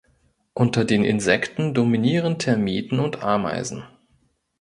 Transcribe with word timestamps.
Unter 0.55 0.83
den 0.83 1.03
Insekten 1.03 1.75
dominieren 1.75 2.39
Termiten 2.39 2.99
und 2.99 3.21
Ameisen. 3.21 3.83